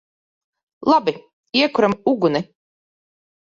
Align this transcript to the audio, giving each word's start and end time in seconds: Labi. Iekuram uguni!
Labi. 0.91 1.13
Iekuram 1.59 1.93
uguni! 2.13 2.41